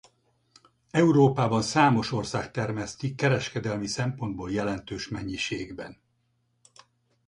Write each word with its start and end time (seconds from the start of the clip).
Európában 0.91 1.61
számos 1.61 2.11
ország 2.11 2.51
termeszti 2.51 3.15
kereskedelmi 3.15 3.87
szempontból 3.87 4.51
jelentős 4.51 5.07
mennyiségben. 5.07 6.01